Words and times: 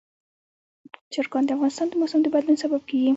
چرګان 1.13 1.43
د 1.45 1.49
افغانستان 1.55 1.87
د 1.89 1.93
موسم 2.01 2.19
د 2.23 2.27
بدلون 2.33 2.57
سبب 2.63 2.81
کېږي. 2.89 3.09